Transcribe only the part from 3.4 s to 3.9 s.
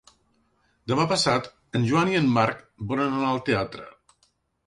teatre.